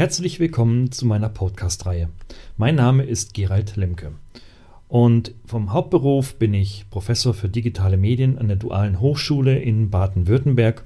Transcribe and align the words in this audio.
Herzlich 0.00 0.40
willkommen 0.40 0.90
zu 0.90 1.04
meiner 1.04 1.28
Podcast-Reihe. 1.28 2.08
Mein 2.56 2.74
Name 2.74 3.02
ist 3.02 3.34
Gerald 3.34 3.76
Lemke 3.76 4.12
und 4.88 5.34
vom 5.44 5.74
Hauptberuf 5.74 6.36
bin 6.36 6.54
ich 6.54 6.86
Professor 6.88 7.34
für 7.34 7.50
digitale 7.50 7.98
Medien 7.98 8.38
an 8.38 8.48
der 8.48 8.56
Dualen 8.56 9.00
Hochschule 9.00 9.58
in 9.58 9.90
Baden-Württemberg 9.90 10.84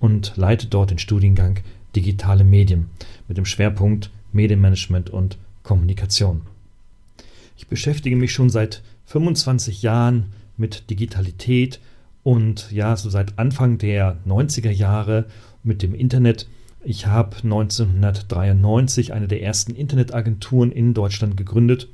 und 0.00 0.32
leite 0.34 0.66
dort 0.66 0.90
den 0.90 0.98
Studiengang 0.98 1.60
Digitale 1.94 2.42
Medien 2.42 2.90
mit 3.28 3.36
dem 3.36 3.44
Schwerpunkt 3.44 4.10
Medienmanagement 4.32 5.10
und 5.10 5.38
Kommunikation. 5.62 6.40
Ich 7.56 7.68
beschäftige 7.68 8.16
mich 8.16 8.32
schon 8.32 8.50
seit 8.50 8.82
25 9.04 9.82
Jahren 9.82 10.32
mit 10.56 10.90
Digitalität 10.90 11.78
und 12.24 12.72
ja, 12.72 12.96
so 12.96 13.10
seit 13.10 13.38
Anfang 13.38 13.78
der 13.78 14.18
90er 14.26 14.72
Jahre 14.72 15.26
mit 15.62 15.82
dem 15.82 15.94
Internet 15.94 16.48
ich 16.86 17.06
habe 17.06 17.36
1993 17.42 19.12
eine 19.12 19.26
der 19.26 19.42
ersten 19.42 19.74
Internetagenturen 19.74 20.70
in 20.70 20.94
Deutschland 20.94 21.36
gegründet 21.36 21.88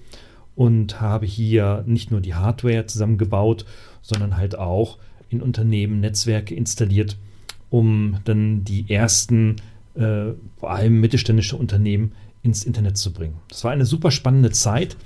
und 0.54 1.00
habe 1.00 1.24
hier 1.24 1.82
nicht 1.86 2.10
nur 2.10 2.20
die 2.20 2.34
Hardware 2.34 2.84
zusammengebaut, 2.84 3.64
sondern 4.02 4.36
halt 4.36 4.58
auch 4.58 4.98
in 5.30 5.40
Unternehmen 5.40 6.00
Netzwerke 6.00 6.54
installiert, 6.54 7.16
um 7.70 8.18
dann 8.24 8.64
die 8.64 8.90
ersten, 8.90 9.56
äh, 9.94 10.32
vor 10.58 10.72
allem 10.72 11.00
mittelständische 11.00 11.56
Unternehmen 11.56 12.12
ins 12.42 12.62
Internet 12.62 12.98
zu 12.98 13.14
bringen. 13.14 13.36
Das 13.48 13.64
war 13.64 13.70
eine 13.70 13.86
super 13.86 14.10
spannende 14.10 14.50
Zeit, 14.50 14.98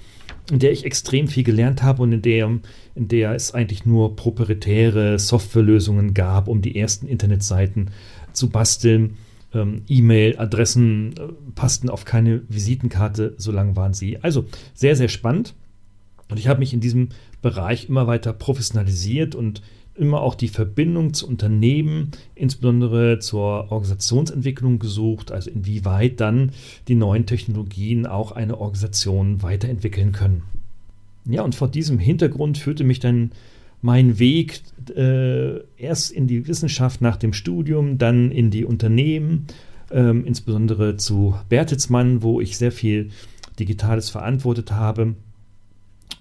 in 0.51 0.59
der 0.59 0.73
ich 0.73 0.85
extrem 0.85 1.29
viel 1.29 1.45
gelernt 1.45 1.85
habe 1.85 2.03
und 2.03 2.11
in 2.11 2.23
der, 2.23 2.59
in 2.97 3.07
der 3.07 3.37
es 3.37 3.55
eigentlich 3.55 3.87
nur 3.87 4.17
proprietäre 4.17 5.21
Softwarelösungen 5.21 6.13
gab, 6.13 6.49
um 6.49 6.61
die 6.61 6.77
ersten 6.77 7.07
Internetseiten 7.07 7.93
zu 8.33 8.51
basteln 8.51 9.17
ähm, 9.57 9.83
E-Mail-Adressen 9.89 11.15
äh, 11.17 11.33
passten 11.55 11.89
auf 11.91 12.05
keine 12.05 12.43
Visitenkarte, 12.49 13.35
so 13.39 13.53
lang 13.53 13.77
waren 13.77 13.95
sie. 13.95 14.19
Also 14.23 14.45
sehr, 14.75 14.97
sehr 14.97 15.09
spannend. 15.09 15.55
Und 16.29 16.39
ich 16.39 16.49
habe 16.49 16.61
mich 16.61 16.75
in 16.75 16.81
diesem 16.81 17.11
Bereich 17.43 17.89
immer 17.89 18.07
weiter 18.07 18.33
professionalisiert 18.33 19.35
und 19.35 19.63
immer 19.95 20.21
auch 20.21 20.35
die 20.35 20.49
Verbindung 20.49 21.15
zu 21.15 21.27
Unternehmen, 21.27 22.11
insbesondere 22.35 23.19
zur 23.19 23.73
Organisationsentwicklung 23.73 24.79
gesucht, 24.79 25.33
also 25.33 25.51
inwieweit 25.51 26.21
dann 26.21 26.53
die 26.89 26.95
neuen 26.95 27.27
Technologien 27.27 28.07
auch 28.07 28.33
eine 28.33 28.59
Organisation 28.59 29.43
weiterentwickeln 29.43 30.13
können. 30.13 30.43
Ja, 31.25 31.43
und 31.43 31.55
vor 31.55 31.69
diesem 31.69 31.99
Hintergrund 31.99 32.59
führte 32.59 32.85
mich 32.85 33.01
dann 33.01 33.33
mein 33.83 34.19
Weg 34.19 34.63
äh, 34.95 35.61
erst 35.77 36.11
in 36.11 36.27
die 36.27 36.47
Wissenschaft 36.47 37.01
nach 37.01 37.17
dem 37.17 37.33
Studium, 37.33 37.99
dann 37.99 38.31
in 38.31 38.51
die 38.51 38.65
Unternehmen, 38.65 39.47
ähm, 39.91 40.25
insbesondere 40.25 40.97
zu 40.97 41.37
Bertelsmann, 41.49 42.23
wo 42.23 42.41
ich 42.41 42.57
sehr 42.57 42.73
viel 42.73 43.11
Digitales 43.59 44.11
verantwortet 44.11 44.73
habe. 44.73 45.15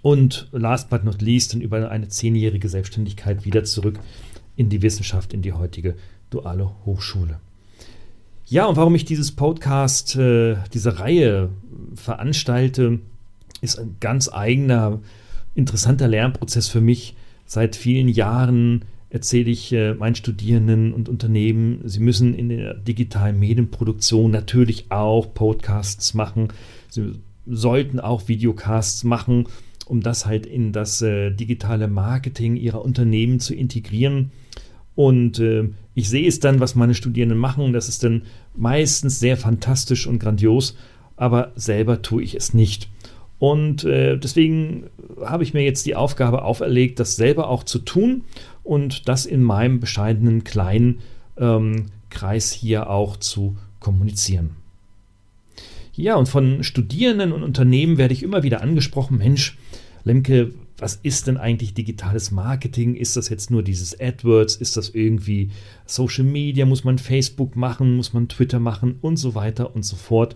Und 0.02 0.50
last 0.52 0.90
but 0.90 1.04
not 1.04 1.22
least, 1.22 1.54
dann 1.54 1.62
über 1.62 1.90
eine 1.90 2.08
zehnjährige 2.08 2.70
Selbstständigkeit 2.70 3.46
wieder 3.46 3.64
zurück 3.64 4.00
in 4.56 4.70
die 4.70 4.82
Wissenschaft, 4.82 5.34
in 5.34 5.42
die 5.42 5.54
heutige 5.54 5.96
duale 6.30 6.70
Hochschule. 6.86 7.40
Ja, 8.48 8.66
und 8.68 8.76
warum 8.76 8.94
ich 8.94 9.06
dieses 9.06 9.32
Podcast, 9.32 10.16
äh, 10.16 10.58
diese 10.74 11.00
Reihe 11.00 11.50
veranstalte, 11.96 13.00
ist 13.62 13.80
ein 13.80 13.96
ganz 14.00 14.30
eigener, 14.32 15.00
interessanter 15.56 16.08
Lernprozess 16.08 16.68
für 16.68 16.82
mich, 16.82 17.16
Seit 17.46 17.76
vielen 17.76 18.10
Jahren 18.10 18.86
erzähle 19.10 19.52
ich 19.52 19.72
äh, 19.72 19.94
meinen 19.94 20.16
Studierenden 20.16 20.94
und 20.94 21.08
Unternehmen, 21.08 21.82
sie 21.86 22.00
müssen 22.00 22.34
in 22.34 22.50
der 22.50 22.74
digitalen 22.74 23.40
Medienproduktion 23.40 24.32
natürlich 24.32 24.92
auch 24.92 25.34
Podcasts 25.34 26.14
machen. 26.14 26.50
Sie 26.90 27.14
sollten 27.46 28.00
auch 28.00 28.28
Videocasts 28.28 29.04
machen, 29.04 29.48
um 29.86 30.02
das 30.02 30.26
halt 30.26 30.46
in 30.46 30.74
das 30.74 31.02
äh, 31.02 31.32
digitale 31.32 31.88
Marketing 31.88 32.56
ihrer 32.56 32.84
Unternehmen 32.84 33.40
zu 33.40 33.54
integrieren. 33.54 34.32
Und 34.96 35.40
äh, 35.40 35.70
ich 35.94 36.10
sehe 36.10 36.28
es 36.28 36.40
dann, 36.40 36.60
was 36.60 36.76
meine 36.76 36.96
Studierenden 36.96 37.38
machen. 37.38 37.74
Das 37.74 37.88
ist 37.88 38.04
dann 38.04 38.24
meistens 38.56 39.20
sehr 39.20 39.38
fantastisch 39.38 40.08
und 40.08 40.20
grandios, 40.20 40.76
aber 41.16 41.52
selber 41.56 42.02
tue 42.02 42.24
ich 42.24 42.36
es 42.36 42.54
nicht. 42.54 42.90
Und 43.40 43.84
äh, 43.84 44.18
deswegen 44.18 44.86
habe 45.24 45.44
ich 45.44 45.54
mir 45.54 45.64
jetzt 45.64 45.86
die 45.86 45.96
Aufgabe 45.96 46.44
auferlegt, 46.44 47.00
das 47.00 47.16
selber 47.16 47.50
auch 47.50 47.64
zu 47.64 47.80
tun 47.80 48.24
und 48.64 49.08
das 49.10 49.26
in 49.26 49.44
meinem 49.44 49.80
bescheidenen 49.80 50.44
kleinen 50.44 51.00
ähm, 51.38 51.88
Kreis 52.10 52.52
hier 52.52 52.90
auch 52.90 53.18
zu 53.18 53.58
kommunizieren. 53.80 54.52
Ja, 55.94 56.16
und 56.16 56.28
von 56.28 56.64
Studierenden 56.64 57.32
und 57.32 57.44
Unternehmen 57.44 57.98
werde 57.98 58.14
ich 58.14 58.24
immer 58.24 58.44
wieder 58.44 58.62
angesprochen, 58.62 59.18
Mensch, 59.18 59.58
Lemke, 60.04 60.54
was 60.78 60.96
ist 60.96 61.28
denn 61.28 61.38
eigentlich 61.38 61.74
digitales 61.74 62.32
Marketing? 62.32 62.96
Ist 62.96 63.16
das 63.16 63.30
jetzt 63.30 63.50
nur 63.50 63.64
dieses 63.64 64.00
AdWords? 64.00 64.56
Ist 64.56 64.76
das 64.76 64.90
irgendwie 64.90 65.52
Social 65.86 66.26
Media? 66.26 66.66
Muss 66.66 66.84
man 66.84 66.98
Facebook 66.98 67.56
machen? 67.56 67.96
Muss 67.96 68.14
man 68.14 68.28
Twitter 68.28 68.60
machen? 68.60 68.98
Und 69.02 69.18
so 69.18 69.36
weiter 69.36 69.74
und 69.76 69.84
so 69.84 69.96
fort 69.96 70.36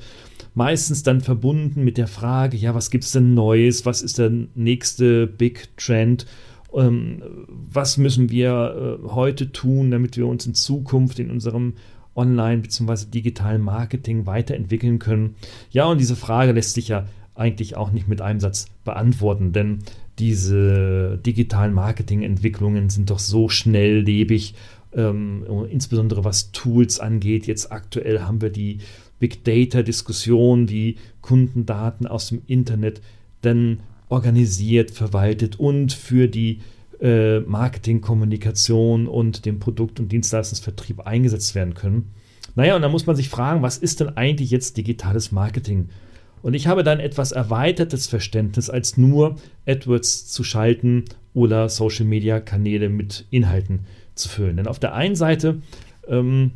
meistens 0.53 1.03
dann 1.03 1.21
verbunden 1.21 1.83
mit 1.83 1.97
der 1.97 2.07
Frage, 2.07 2.57
ja, 2.57 2.75
was 2.75 2.91
gibt 2.91 3.03
es 3.03 3.11
denn 3.11 3.33
Neues? 3.33 3.85
Was 3.85 4.01
ist 4.01 4.17
der 4.17 4.31
nächste 4.55 5.27
Big 5.27 5.69
Trend? 5.77 6.25
Ähm, 6.73 7.23
was 7.47 7.97
müssen 7.97 8.29
wir 8.29 8.99
äh, 9.01 9.07
heute 9.09 9.51
tun, 9.51 9.91
damit 9.91 10.17
wir 10.17 10.27
uns 10.27 10.45
in 10.45 10.53
Zukunft 10.53 11.19
in 11.19 11.31
unserem 11.31 11.73
Online- 12.15 12.61
bzw. 12.61 13.05
digitalen 13.05 13.61
Marketing 13.61 14.25
weiterentwickeln 14.25 14.99
können? 14.99 15.35
Ja, 15.71 15.85
und 15.85 15.99
diese 15.99 16.15
Frage 16.15 16.51
lässt 16.51 16.73
sich 16.73 16.89
ja 16.89 17.05
eigentlich 17.35 17.77
auch 17.77 17.91
nicht 17.91 18.07
mit 18.07 18.21
einem 18.21 18.41
Satz 18.41 18.67
beantworten, 18.83 19.53
denn 19.53 19.79
diese 20.19 21.19
digitalen 21.25 21.73
Marketingentwicklungen 21.73 22.89
sind 22.89 23.09
doch 23.09 23.19
so 23.19 23.49
schnelllebig, 23.49 24.53
ähm, 24.93 25.45
insbesondere 25.69 26.23
was 26.23 26.51
Tools 26.51 26.99
angeht. 26.99 27.47
Jetzt 27.47 27.71
aktuell 27.71 28.21
haben 28.21 28.41
wir 28.41 28.49
die 28.49 28.79
Big 29.19 29.43
Data-Diskussion, 29.43 30.69
wie 30.69 30.97
Kundendaten 31.21 32.07
aus 32.07 32.29
dem 32.29 32.41
Internet 32.47 33.01
dann 33.41 33.79
organisiert, 34.09 34.91
verwaltet 34.91 35.59
und 35.59 35.93
für 35.93 36.27
die 36.27 36.59
äh, 37.01 37.39
Marketing, 37.41 38.01
Kommunikation 38.01 39.07
und 39.07 39.45
den 39.45 39.59
Produkt- 39.59 39.99
und 39.99 40.11
Dienstleistungsvertrieb 40.11 41.01
eingesetzt 41.01 41.55
werden 41.55 41.73
können. 41.73 42.11
Naja, 42.55 42.75
und 42.75 42.81
da 42.81 42.89
muss 42.89 43.05
man 43.05 43.15
sich 43.15 43.29
fragen, 43.29 43.61
was 43.61 43.77
ist 43.77 43.99
denn 43.99 44.17
eigentlich 44.17 44.51
jetzt 44.51 44.75
digitales 44.75 45.31
Marketing? 45.31 45.89
Und 46.41 46.53
ich 46.53 46.67
habe 46.67 46.83
dann 46.83 46.99
etwas 46.99 47.31
erweitertes 47.31 48.07
Verständnis, 48.07 48.69
als 48.69 48.97
nur 48.97 49.35
AdWords 49.67 50.27
zu 50.27 50.43
schalten 50.43 51.05
oder 51.33 51.69
Social-Media-Kanäle 51.69 52.89
mit 52.89 53.25
Inhalten 53.29 53.81
zu 54.15 54.29
füllen. 54.29 54.57
Denn 54.57 54.67
auf 54.67 54.79
der 54.79 54.93
einen 54.93 55.15
Seite 55.15 55.61
ähm, 56.07 56.51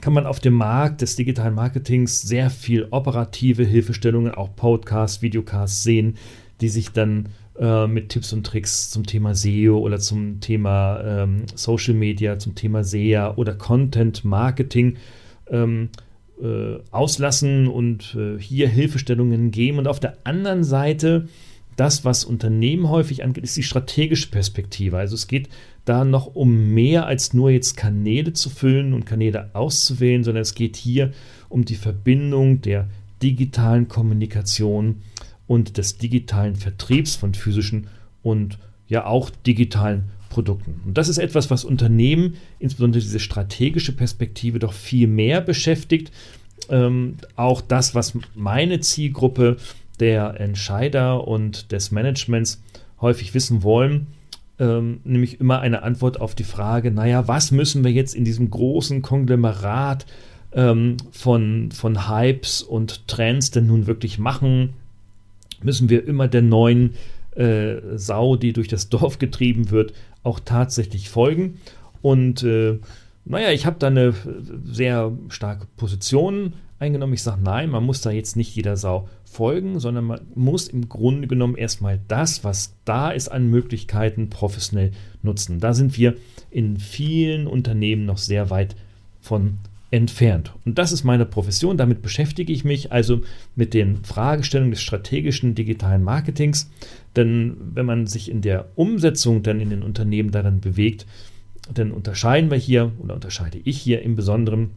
kann 0.00 0.12
man 0.12 0.26
auf 0.26 0.40
dem 0.40 0.54
Markt 0.54 1.02
des 1.02 1.16
digitalen 1.16 1.54
Marketings 1.54 2.22
sehr 2.22 2.50
viel 2.50 2.88
operative 2.90 3.64
Hilfestellungen, 3.64 4.34
auch 4.34 4.54
Podcasts, 4.54 5.22
Videocasts 5.22 5.82
sehen, 5.82 6.16
die 6.60 6.68
sich 6.68 6.90
dann 6.90 7.28
äh, 7.58 7.86
mit 7.86 8.08
Tipps 8.08 8.32
und 8.32 8.44
Tricks 8.44 8.90
zum 8.90 9.06
Thema 9.06 9.34
SEO 9.34 9.78
oder 9.78 9.98
zum 9.98 10.40
Thema 10.40 11.00
ähm, 11.04 11.44
Social 11.54 11.94
Media, 11.94 12.38
zum 12.38 12.54
Thema 12.54 12.82
SEA 12.82 13.34
oder 13.36 13.54
Content 13.54 14.24
Marketing 14.24 14.96
ähm, 15.48 15.90
äh, 16.42 16.78
auslassen 16.90 17.68
und 17.68 18.16
äh, 18.18 18.40
hier 18.40 18.68
Hilfestellungen 18.68 19.50
geben. 19.50 19.78
Und 19.78 19.88
auf 19.88 20.00
der 20.00 20.18
anderen 20.24 20.64
Seite 20.64 21.28
das, 21.76 22.04
was 22.04 22.24
Unternehmen 22.24 22.88
häufig 22.88 23.24
angeht, 23.24 23.44
ist 23.44 23.56
die 23.56 23.62
strategische 23.62 24.30
Perspektive. 24.30 24.96
Also 24.98 25.14
es 25.14 25.26
geht 25.26 25.48
da 25.84 26.04
noch 26.04 26.34
um 26.34 26.72
mehr 26.72 27.06
als 27.06 27.34
nur 27.34 27.50
jetzt 27.50 27.76
Kanäle 27.76 28.32
zu 28.32 28.48
füllen 28.48 28.92
und 28.92 29.06
Kanäle 29.06 29.50
auszuwählen, 29.54 30.24
sondern 30.24 30.42
es 30.42 30.54
geht 30.54 30.76
hier 30.76 31.12
um 31.48 31.64
die 31.64 31.74
Verbindung 31.74 32.60
der 32.60 32.88
digitalen 33.22 33.88
Kommunikation 33.88 35.02
und 35.46 35.76
des 35.76 35.98
digitalen 35.98 36.56
Vertriebs 36.56 37.16
von 37.16 37.34
physischen 37.34 37.88
und 38.22 38.58
ja 38.86 39.06
auch 39.06 39.30
digitalen 39.30 40.04
Produkten. 40.34 40.80
Und 40.84 40.98
das 40.98 41.08
ist 41.08 41.18
etwas, 41.18 41.48
was 41.48 41.64
Unternehmen, 41.64 42.34
insbesondere 42.58 43.00
diese 43.00 43.20
strategische 43.20 43.92
Perspektive, 43.92 44.58
doch 44.58 44.72
viel 44.72 45.06
mehr 45.06 45.40
beschäftigt. 45.40 46.10
Ähm, 46.68 47.18
auch 47.36 47.60
das, 47.60 47.94
was 47.94 48.18
meine 48.34 48.80
Zielgruppe 48.80 49.58
der 50.00 50.40
Entscheider 50.40 51.26
und 51.28 51.70
des 51.70 51.92
Managements 51.92 52.60
häufig 53.00 53.32
wissen 53.32 53.62
wollen, 53.62 54.08
ähm, 54.58 55.00
nämlich 55.04 55.40
immer 55.40 55.60
eine 55.60 55.84
Antwort 55.84 56.20
auf 56.20 56.34
die 56.34 56.44
Frage, 56.44 56.90
naja, 56.90 57.28
was 57.28 57.52
müssen 57.52 57.84
wir 57.84 57.92
jetzt 57.92 58.14
in 58.14 58.24
diesem 58.24 58.50
großen 58.50 59.02
Konglomerat 59.02 60.04
ähm, 60.52 60.96
von, 61.12 61.70
von 61.70 62.08
Hypes 62.08 62.62
und 62.62 63.06
Trends 63.06 63.52
denn 63.52 63.68
nun 63.68 63.86
wirklich 63.86 64.18
machen? 64.18 64.74
Müssen 65.62 65.88
wir 65.90 66.06
immer 66.06 66.26
der 66.26 66.42
neuen 66.42 66.94
äh, 67.36 67.76
Sau, 67.96 68.36
die 68.36 68.52
durch 68.52 68.68
das 68.68 68.88
Dorf 68.90 69.18
getrieben 69.18 69.70
wird, 69.70 69.92
auch 70.22 70.40
tatsächlich 70.40 71.08
folgen? 71.10 71.60
Und 72.02 72.42
äh, 72.42 72.78
naja, 73.24 73.50
ich 73.50 73.64
habe 73.64 73.76
da 73.78 73.86
eine 73.86 74.14
sehr 74.64 75.12
starke 75.28 75.66
Position 75.76 76.54
eingenommen. 76.78 77.14
Ich 77.14 77.22
sage, 77.22 77.40
nein, 77.42 77.70
man 77.70 77.84
muss 77.84 78.02
da 78.02 78.10
jetzt 78.10 78.36
nicht 78.36 78.54
jeder 78.54 78.76
Sau 78.76 79.08
folgen, 79.24 79.80
sondern 79.80 80.04
man 80.04 80.20
muss 80.34 80.68
im 80.68 80.88
Grunde 80.88 81.26
genommen 81.26 81.56
erstmal 81.56 82.00
das, 82.08 82.44
was 82.44 82.74
da 82.84 83.10
ist 83.10 83.28
an 83.28 83.48
Möglichkeiten, 83.48 84.28
professionell 84.30 84.92
nutzen. 85.22 85.60
Da 85.60 85.72
sind 85.72 85.96
wir 85.96 86.14
in 86.50 86.76
vielen 86.76 87.46
Unternehmen 87.46 88.04
noch 88.04 88.18
sehr 88.18 88.50
weit 88.50 88.76
von 89.20 89.58
entfernt. 89.94 90.52
Und 90.64 90.76
das 90.78 90.90
ist 90.90 91.04
meine 91.04 91.24
Profession, 91.24 91.76
damit 91.76 92.02
beschäftige 92.02 92.52
ich 92.52 92.64
mich 92.64 92.90
also 92.90 93.20
mit 93.54 93.74
den 93.74 94.04
Fragestellungen 94.04 94.72
des 94.72 94.82
strategischen 94.82 95.54
digitalen 95.54 96.02
Marketings. 96.02 96.68
Denn 97.14 97.56
wenn 97.60 97.86
man 97.86 98.08
sich 98.08 98.28
in 98.28 98.40
der 98.42 98.66
Umsetzung 98.74 99.44
dann 99.44 99.60
in 99.60 99.70
den 99.70 99.84
Unternehmen 99.84 100.32
darin 100.32 100.60
bewegt, 100.60 101.06
dann 101.72 101.92
unterscheiden 101.92 102.50
wir 102.50 102.58
hier 102.58 102.90
oder 102.98 103.14
unterscheide 103.14 103.58
ich 103.62 103.80
hier 103.80 104.02
im 104.02 104.16
Besonderen 104.16 104.70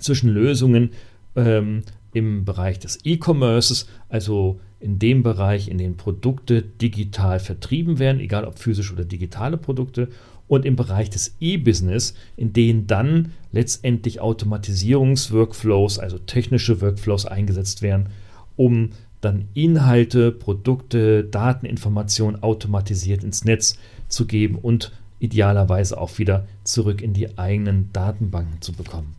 zwischen 0.00 0.28
Lösungen 0.28 0.90
ähm, 1.36 1.82
im 2.12 2.44
Bereich 2.44 2.80
des 2.80 2.98
E-Commerces, 3.04 3.86
also 4.08 4.58
in 4.80 4.98
dem 4.98 5.22
Bereich, 5.22 5.68
in 5.68 5.78
dem 5.78 5.96
Produkte 5.96 6.62
digital 6.62 7.38
vertrieben 7.38 8.00
werden, 8.00 8.20
egal 8.20 8.44
ob 8.44 8.58
physisch 8.58 8.92
oder 8.92 9.04
digitale 9.04 9.56
Produkte, 9.56 10.08
und 10.52 10.66
im 10.66 10.76
Bereich 10.76 11.08
des 11.08 11.34
E-Business, 11.40 12.12
in 12.36 12.52
denen 12.52 12.86
dann 12.86 13.32
letztendlich 13.52 14.20
Automatisierungsworkflows, 14.20 15.98
also 15.98 16.18
technische 16.18 16.82
Workflows 16.82 17.24
eingesetzt 17.24 17.80
werden, 17.80 18.10
um 18.56 18.90
dann 19.22 19.48
Inhalte, 19.54 20.30
Produkte, 20.30 21.24
Dateninformationen 21.24 22.42
automatisiert 22.42 23.24
ins 23.24 23.46
Netz 23.46 23.78
zu 24.08 24.26
geben 24.26 24.56
und 24.56 24.92
idealerweise 25.20 25.98
auch 25.98 26.18
wieder 26.18 26.46
zurück 26.64 27.00
in 27.00 27.14
die 27.14 27.38
eigenen 27.38 27.88
Datenbanken 27.94 28.60
zu 28.60 28.74
bekommen. 28.74 29.14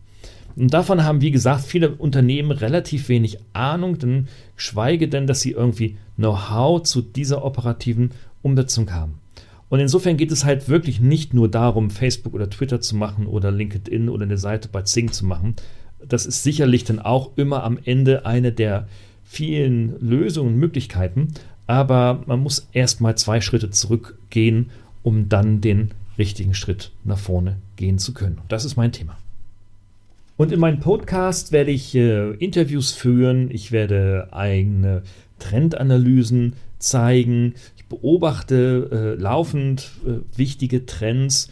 Und 0.54 0.72
davon 0.72 1.02
haben, 1.02 1.20
wie 1.20 1.32
gesagt, 1.32 1.64
viele 1.64 1.96
Unternehmen 1.96 2.52
relativ 2.52 3.08
wenig 3.08 3.38
Ahnung, 3.54 3.98
denn 3.98 4.28
schweige 4.54 5.08
denn, 5.08 5.26
dass 5.26 5.40
sie 5.40 5.50
irgendwie 5.50 5.96
Know-how 6.14 6.84
zu 6.84 7.02
dieser 7.02 7.44
operativen 7.44 8.12
Umsetzung 8.40 8.92
haben. 8.92 9.23
Und 9.74 9.80
insofern 9.80 10.16
geht 10.16 10.30
es 10.30 10.44
halt 10.44 10.68
wirklich 10.68 11.00
nicht 11.00 11.34
nur 11.34 11.50
darum, 11.50 11.90
Facebook 11.90 12.32
oder 12.32 12.48
Twitter 12.48 12.80
zu 12.80 12.94
machen 12.94 13.26
oder 13.26 13.50
LinkedIn 13.50 14.08
oder 14.08 14.22
eine 14.22 14.38
Seite 14.38 14.68
bei 14.68 14.82
Zing 14.82 15.10
zu 15.10 15.26
machen. 15.26 15.56
Das 16.06 16.26
ist 16.26 16.44
sicherlich 16.44 16.84
dann 16.84 17.00
auch 17.00 17.32
immer 17.34 17.64
am 17.64 17.80
Ende 17.84 18.24
eine 18.24 18.52
der 18.52 18.86
vielen 19.24 19.98
Lösungen 19.98 20.54
und 20.54 20.60
Möglichkeiten. 20.60 21.34
Aber 21.66 22.22
man 22.26 22.38
muss 22.38 22.68
erstmal 22.72 23.16
zwei 23.16 23.40
Schritte 23.40 23.70
zurückgehen, 23.70 24.70
um 25.02 25.28
dann 25.28 25.60
den 25.60 25.90
richtigen 26.18 26.54
Schritt 26.54 26.92
nach 27.02 27.18
vorne 27.18 27.56
gehen 27.74 27.98
zu 27.98 28.14
können. 28.14 28.38
Und 28.38 28.52
das 28.52 28.64
ist 28.64 28.76
mein 28.76 28.92
Thema. 28.92 29.18
Und 30.36 30.52
in 30.52 30.60
meinem 30.60 30.78
Podcast 30.78 31.50
werde 31.50 31.72
ich 31.72 31.96
äh, 31.96 32.30
Interviews 32.34 32.92
führen, 32.92 33.50
ich 33.50 33.72
werde 33.72 34.28
eigene 34.30 35.02
Trendanalysen 35.40 36.52
zeigen, 36.84 37.54
ich 37.76 37.86
beobachte 37.86 39.16
äh, 39.18 39.20
laufend 39.20 39.90
äh, 40.06 40.38
wichtige 40.38 40.86
Trends 40.86 41.50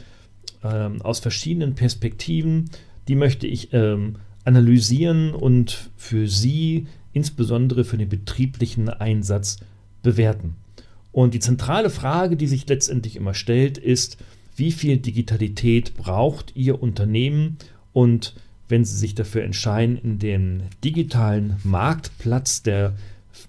ähm, 0.63 1.03
aus 1.03 1.21
verschiedenen 1.21 1.75
Perspektiven, 1.75 2.71
die 3.09 3.15
möchte 3.15 3.47
ich 3.47 3.73
ähm, 3.73 4.17
analysieren 4.45 5.35
und 5.35 5.91
für 5.97 6.29
Sie, 6.29 6.87
insbesondere 7.13 7.85
für 7.85 7.99
den 7.99 8.09
betrieblichen 8.09 8.89
Einsatz, 8.89 9.59
bewerten. 10.03 10.55
Und 11.13 11.35
die 11.35 11.41
zentrale 11.41 11.91
Frage, 11.91 12.37
die 12.37 12.47
sich 12.47 12.69
letztendlich 12.69 13.17
immer 13.17 13.35
stellt, 13.35 13.79
ist, 13.79 14.17
wie 14.57 14.73
viel 14.73 14.97
Digitalität 14.97 15.95
braucht 15.95 16.57
Ihr 16.57 16.83
Unternehmen? 16.83 17.59
Und 17.93 18.35
wenn 18.69 18.85
Sie 18.85 18.97
sich 18.97 19.15
dafür 19.15 19.45
entscheiden, 19.45 19.99
in 20.03 20.19
den 20.19 20.63
digitalen 20.83 21.57
Marktplatz 21.63 22.63
der 22.63 22.95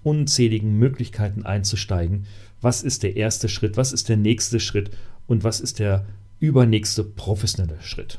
unzähligen 0.02 0.78
Möglichkeiten 0.78 1.44
einzusteigen, 1.44 2.26
was 2.60 2.82
ist 2.82 3.02
der 3.02 3.16
erste 3.16 3.48
Schritt, 3.48 3.76
was 3.76 3.92
ist 3.92 4.08
der 4.08 4.16
nächste 4.16 4.60
Schritt 4.60 4.90
und 5.26 5.44
was 5.44 5.60
ist 5.60 5.78
der 5.78 6.04
übernächste 6.40 7.04
professionelle 7.04 7.80
Schritt. 7.80 8.18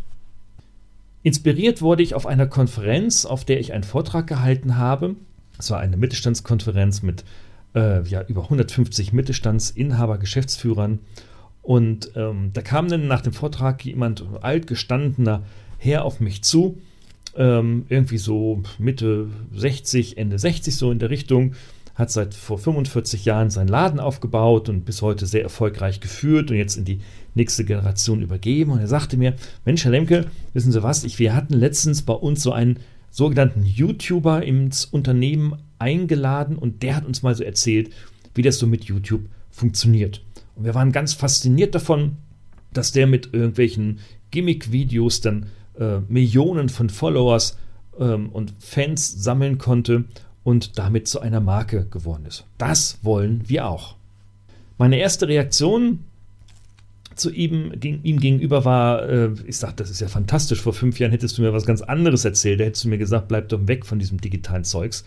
Inspiriert 1.23 1.81
wurde 1.81 2.03
ich 2.03 2.13
auf 2.13 2.27
einer 2.27 2.45
Konferenz, 2.45 3.25
auf 3.25 3.45
der 3.45 3.59
ich 3.59 3.73
einen 3.73 3.83
Vortrag 3.83 4.27
gehalten 4.27 4.77
habe. 4.77 5.15
Es 5.57 5.71
war 5.71 5.79
eine 5.79 5.97
Mittelstandskonferenz 5.97 7.01
mit 7.01 7.23
äh, 7.73 8.03
ja, 8.07 8.21
über 8.23 8.43
150 8.43 9.11
Mittelstandsinhaber, 9.11 10.19
Geschäftsführern. 10.19 10.99
Und 11.61 12.11
ähm, 12.15 12.51
da 12.53 12.61
kam 12.61 12.87
dann 12.89 13.07
nach 13.07 13.21
dem 13.21 13.33
Vortrag 13.33 13.83
jemand 13.83 14.23
altgestandener 14.41 15.43
her 15.79 16.05
auf 16.05 16.19
mich 16.19 16.43
zu 16.43 16.79
ähm, 17.35 17.85
irgendwie 17.89 18.17
so 18.17 18.63
Mitte 18.77 19.29
60, 19.53 20.17
Ende 20.17 20.39
60 20.39 20.75
so 20.75 20.91
in 20.91 20.99
der 20.99 21.09
Richtung, 21.09 21.53
hat 21.95 22.11
seit 22.11 22.33
vor 22.33 22.57
45 22.57 23.23
Jahren 23.23 23.49
seinen 23.49 23.69
Laden 23.69 23.99
aufgebaut 24.01 24.67
und 24.67 24.83
bis 24.83 25.01
heute 25.01 25.25
sehr 25.25 25.43
erfolgreich 25.43 26.01
geführt 26.01 26.51
und 26.51 26.57
jetzt 26.57 26.75
in 26.75 26.83
die 26.83 26.99
nächste 27.35 27.63
Generation 27.63 28.21
übergeben. 28.21 28.71
Und 28.71 28.79
er 28.79 28.87
sagte 28.87 29.15
mir, 29.15 29.35
Mensch, 29.63 29.85
Herr 29.85 29.91
Lemke, 29.91 30.25
wissen 30.53 30.73
Sie 30.73 30.83
was, 30.83 31.05
ich, 31.05 31.19
wir 31.19 31.33
hatten 31.33 31.53
letztens 31.53 32.01
bei 32.01 32.13
uns 32.13 32.43
so 32.43 32.51
einen 32.51 32.79
sogenannten 33.11 33.63
YouTuber 33.63 34.43
ins 34.43 34.83
Unternehmen 34.83 35.55
eingeladen 35.79 36.57
und 36.57 36.83
der 36.83 36.97
hat 36.97 37.05
uns 37.05 37.23
mal 37.23 37.33
so 37.33 37.45
erzählt, 37.45 37.91
wie 38.33 38.41
das 38.41 38.59
so 38.59 38.67
mit 38.67 38.83
YouTube 38.83 39.29
funktioniert. 39.49 40.21
Und 40.55 40.65
wir 40.65 40.75
waren 40.75 40.91
ganz 40.91 41.13
fasziniert 41.13 41.75
davon, 41.75 42.17
dass 42.73 42.91
der 42.91 43.07
mit 43.07 43.33
irgendwelchen 43.33 43.99
Gimmick-Videos 44.31 45.21
dann 45.21 45.45
äh, 45.79 45.99
Millionen 46.07 46.69
von 46.69 46.89
Followers 46.89 47.57
ähm, 47.99 48.29
und 48.29 48.53
Fans 48.59 49.23
sammeln 49.23 49.57
konnte 49.57 50.05
und 50.43 50.77
damit 50.77 51.07
zu 51.07 51.19
einer 51.19 51.39
Marke 51.39 51.85
geworden 51.85 52.25
ist. 52.25 52.45
Das 52.57 52.99
wollen 53.01 53.43
wir 53.47 53.67
auch. 53.67 53.95
Meine 54.77 54.97
erste 54.97 55.27
Reaktion 55.27 55.99
zu 57.15 57.31
ihm, 57.31 57.71
ihm 57.81 58.19
gegenüber 58.19 58.65
war, 58.65 59.07
äh, 59.07 59.29
ich 59.47 59.57
sagte, 59.57 59.83
das 59.83 59.89
ist 59.89 60.01
ja 60.01 60.07
fantastisch, 60.07 60.61
vor 60.61 60.73
fünf 60.73 60.99
Jahren 60.99 61.11
hättest 61.11 61.37
du 61.37 61.41
mir 61.41 61.53
was 61.53 61.65
ganz 61.65 61.81
anderes 61.81 62.25
erzählt, 62.25 62.59
da 62.59 62.65
hättest 62.65 62.83
du 62.83 62.89
mir 62.89 62.97
gesagt, 62.97 63.29
bleib 63.29 63.49
doch 63.49 63.67
weg 63.67 63.85
von 63.85 63.99
diesem 63.99 64.19
digitalen 64.19 64.65
Zeugs. 64.65 65.05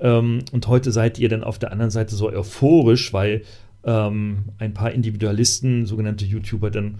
Ähm, 0.00 0.40
und 0.52 0.66
heute 0.66 0.90
seid 0.92 1.18
ihr 1.18 1.28
dann 1.28 1.44
auf 1.44 1.58
der 1.58 1.72
anderen 1.72 1.90
Seite 1.90 2.16
so 2.16 2.28
euphorisch, 2.28 3.12
weil 3.12 3.42
ähm, 3.84 4.46
ein 4.58 4.74
paar 4.74 4.90
Individualisten, 4.90 5.86
sogenannte 5.86 6.24
YouTuber, 6.24 6.70
dann 6.70 6.98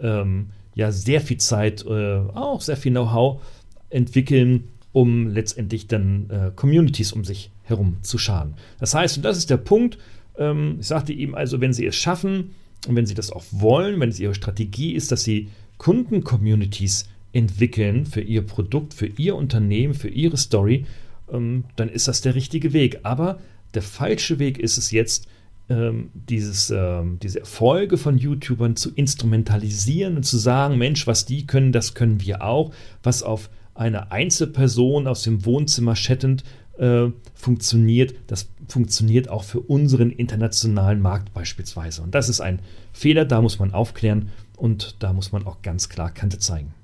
ähm, 0.00 0.50
ja 0.78 0.92
sehr 0.92 1.20
viel 1.20 1.38
Zeit, 1.38 1.84
äh, 1.84 2.18
auch 2.34 2.60
sehr 2.62 2.76
viel 2.76 2.92
Know-how 2.92 3.42
entwickeln, 3.90 4.68
um 4.92 5.26
letztendlich 5.26 5.88
dann 5.88 6.30
äh, 6.30 6.50
Communities 6.54 7.12
um 7.12 7.24
sich 7.24 7.50
herum 7.64 7.98
zu 8.02 8.16
scharen. 8.16 8.54
Das 8.78 8.94
heißt, 8.94 9.18
und 9.18 9.24
das 9.24 9.36
ist 9.36 9.50
der 9.50 9.56
Punkt, 9.56 9.98
ähm, 10.38 10.76
ich 10.80 10.86
sagte 10.86 11.12
ihm 11.12 11.34
also, 11.34 11.60
wenn 11.60 11.72
Sie 11.72 11.84
es 11.84 11.96
schaffen 11.96 12.54
und 12.86 12.94
wenn 12.94 13.06
Sie 13.06 13.14
das 13.14 13.32
auch 13.32 13.44
wollen, 13.50 13.98
wenn 13.98 14.08
es 14.08 14.20
Ihre 14.20 14.36
Strategie 14.36 14.92
ist, 14.92 15.10
dass 15.10 15.24
Sie 15.24 15.48
Kunden-Communities 15.78 17.08
entwickeln 17.32 18.06
für 18.06 18.20
Ihr 18.20 18.42
Produkt, 18.42 18.94
für 18.94 19.06
Ihr 19.06 19.34
Unternehmen, 19.34 19.94
für 19.94 20.08
Ihre 20.08 20.36
Story, 20.36 20.86
ähm, 21.32 21.64
dann 21.74 21.88
ist 21.88 22.06
das 22.06 22.20
der 22.20 22.36
richtige 22.36 22.72
Weg. 22.72 23.00
Aber 23.02 23.40
der 23.74 23.82
falsche 23.82 24.38
Weg 24.38 24.58
ist 24.58 24.78
es 24.78 24.92
jetzt, 24.92 25.26
ähm, 25.68 26.10
dieses, 26.14 26.70
ähm, 26.70 27.18
diese 27.22 27.40
Erfolge 27.40 27.98
von 27.98 28.16
YouTubern 28.16 28.76
zu 28.76 28.90
instrumentalisieren 28.94 30.16
und 30.16 30.22
zu 30.24 30.38
sagen, 30.38 30.78
Mensch, 30.78 31.06
was 31.06 31.26
die 31.26 31.46
können, 31.46 31.72
das 31.72 31.94
können 31.94 32.20
wir 32.22 32.42
auch, 32.42 32.72
was 33.02 33.22
auf 33.22 33.50
eine 33.74 34.10
Einzelperson 34.10 35.06
aus 35.06 35.22
dem 35.22 35.44
Wohnzimmer 35.44 35.94
chattend 35.94 36.42
äh, 36.78 37.08
funktioniert, 37.34 38.14
das 38.26 38.48
funktioniert 38.66 39.28
auch 39.28 39.44
für 39.44 39.60
unseren 39.60 40.10
internationalen 40.10 41.00
Markt 41.00 41.32
beispielsweise. 41.32 42.02
Und 42.02 42.14
das 42.14 42.28
ist 42.28 42.40
ein 42.40 42.60
Fehler, 42.92 43.24
da 43.24 43.40
muss 43.40 43.58
man 43.58 43.72
aufklären 43.72 44.30
und 44.56 44.96
da 45.00 45.12
muss 45.12 45.32
man 45.32 45.46
auch 45.46 45.62
ganz 45.62 45.88
klar 45.88 46.10
Kante 46.10 46.38
zeigen. 46.38 46.74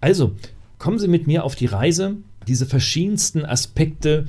Also, 0.00 0.32
kommen 0.78 0.98
Sie 0.98 1.08
mit 1.08 1.26
mir 1.26 1.44
auf 1.44 1.54
die 1.54 1.66
Reise, 1.66 2.16
diese 2.46 2.66
verschiedensten 2.66 3.44
Aspekte 3.44 4.26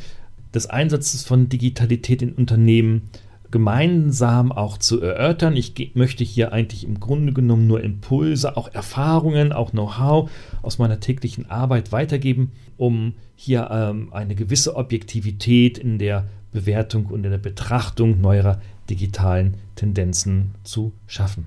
des 0.53 0.67
Einsatzes 0.67 1.23
von 1.23 1.49
Digitalität 1.49 2.21
in 2.21 2.33
Unternehmen 2.33 3.09
gemeinsam 3.51 4.51
auch 4.51 4.77
zu 4.77 5.01
erörtern. 5.01 5.55
Ich 5.55 5.91
möchte 5.93 6.23
hier 6.23 6.53
eigentlich 6.53 6.85
im 6.85 6.99
Grunde 6.99 7.33
genommen 7.33 7.67
nur 7.67 7.83
Impulse, 7.83 8.57
auch 8.57 8.73
Erfahrungen, 8.73 9.51
auch 9.51 9.71
Know-how 9.71 10.31
aus 10.61 10.79
meiner 10.79 10.99
täglichen 10.99 11.49
Arbeit 11.49 11.91
weitergeben, 11.91 12.51
um 12.77 13.13
hier 13.35 13.69
ähm, 13.71 14.13
eine 14.13 14.35
gewisse 14.35 14.75
Objektivität 14.75 15.77
in 15.77 15.99
der 15.99 16.27
Bewertung 16.51 17.05
und 17.07 17.23
in 17.25 17.31
der 17.31 17.37
Betrachtung 17.37 18.21
neuerer 18.21 18.61
digitalen 18.89 19.55
Tendenzen 19.75 20.51
zu 20.63 20.93
schaffen. 21.07 21.45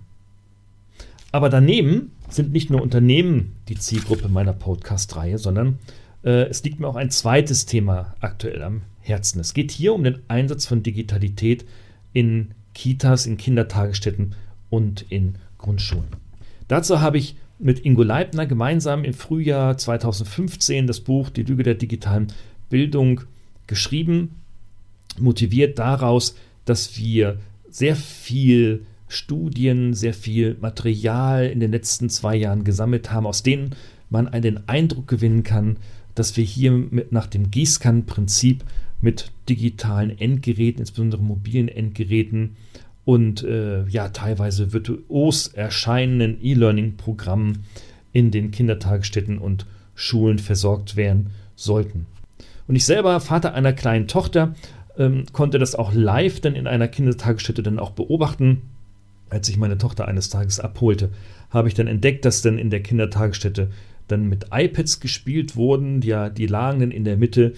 Aber 1.32 1.49
daneben 1.49 2.12
sind 2.28 2.52
nicht 2.52 2.70
nur 2.70 2.80
Unternehmen 2.80 3.56
die 3.68 3.75
Zielgruppe 3.75 4.28
meiner 4.28 4.52
Podcast-Reihe, 4.52 5.38
sondern 5.38 5.78
äh, 6.23 6.44
es 6.49 6.62
liegt 6.62 6.80
mir 6.80 6.88
auch 6.88 6.96
ein 6.96 7.11
zweites 7.11 7.66
Thema 7.66 8.14
aktuell 8.20 8.62
am 8.62 8.82
Herzen. 9.00 9.40
Es 9.40 9.52
geht 9.52 9.70
hier 9.70 9.94
um 9.94 10.04
den 10.04 10.20
Einsatz 10.28 10.66
von 10.66 10.82
Digitalität 10.82 11.64
in 12.14 12.52
Kitas, 12.73 13.26
in 13.26 13.37
Kindertagesstätten 13.37 14.35
und 14.71 15.04
in 15.11 15.35
Grundschulen. 15.59 16.09
Dazu 16.68 17.02
habe 17.02 17.18
ich 17.18 17.37
mit 17.59 17.85
Ingo 17.85 18.02
Leibner 18.02 18.47
gemeinsam 18.47 19.04
im 19.04 19.12
Frühjahr 19.12 19.76
2015 19.76 20.87
das 20.87 21.00
Buch 21.00 21.28
Die 21.28 21.42
Lüge 21.42 21.62
der 21.62 21.75
digitalen 21.75 22.28
Bildung 22.71 23.21
geschrieben, 23.66 24.37
motiviert 25.18 25.78
daraus, 25.78 26.35
dass 26.64 26.99
wir 26.99 27.38
sehr 27.71 27.97
viel 27.97 28.87
Studien, 29.09 29.94
sehr 29.94 30.14
viel 30.14 30.56
Material 30.61 31.47
in 31.47 31.61
den 31.61 31.71
letzten 31.71 32.09
zwei 32.09 32.35
Jahren 32.37 32.64
gesammelt 32.64 33.12
haben, 33.12 33.26
aus 33.26 33.42
denen 33.42 33.75
man 34.11 34.28
einen 34.28 34.68
Eindruck 34.68 35.06
gewinnen 35.06 35.42
kann, 35.44 35.76
dass 36.14 36.37
wir 36.37 36.44
hier 36.44 36.88
nach 37.11 37.26
dem 37.26 37.50
Gießkannenprinzip 37.50 38.64
mit 39.04 39.30
digitalen 39.50 40.18
Endgeräten, 40.18 40.80
insbesondere 40.80 41.23
mobilen 41.23 41.68
Endgeräten 41.68 42.56
und 43.04 43.44
äh, 43.44 43.84
ja 43.87 44.08
teilweise 44.08 44.73
virtuos 44.73 45.49
erscheinenden 45.49 46.38
E-Learning-Programmen 46.42 47.64
in 48.14 48.30
den 48.30 48.50
Kindertagesstätten 48.50 49.37
und 49.37 49.66
Schulen 49.94 50.38
versorgt 50.38 50.96
werden 50.96 51.30
sollten. 51.54 52.06
Und 52.66 52.76
ich 52.76 52.87
selber, 52.87 53.20
Vater 53.20 53.52
einer 53.52 53.75
kleinen 53.75 54.08
Tochter, 54.08 54.54
ähm, 54.96 55.25
konnte 55.32 55.58
das 55.58 55.75
auch 55.75 55.92
live 55.92 56.40
dann 56.40 56.54
in 56.54 56.66
einer 56.66 56.88
Kindertagesstätte 56.88 57.62
dann 57.62 57.78
auch 57.78 57.90
beobachten. 57.90 58.62
Als 59.28 59.50
ich 59.50 59.58
meine 59.58 59.76
Tochter 59.76 60.08
eines 60.08 60.30
Tages 60.30 60.61
abholte, 60.61 61.11
habe 61.50 61.68
ich 61.68 61.75
dann 61.75 61.88
entdeckt, 61.88 62.25
dass 62.25 62.40
dann 62.40 62.56
in 62.56 62.70
der 62.70 62.82
Kindertagesstätte 62.82 63.70
dann 64.08 64.30
mit 64.30 64.46
iPads 64.50 65.00
gespielt 65.00 65.56
wurden. 65.56 66.00
Ja, 66.00 66.30
die 66.30 66.46
lagen 66.46 66.80
dann 66.80 66.90
in 66.90 67.04
der 67.04 67.18
Mitte 67.18 67.52